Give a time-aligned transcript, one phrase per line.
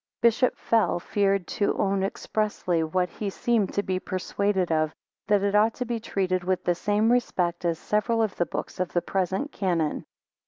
[0.23, 4.95] Bishop Fell feared to own expressly what he seemed to be persuaded of,
[5.27, 8.79] that it ought to be treated with the same respect as several of the books
[8.79, 10.03] of the present canon.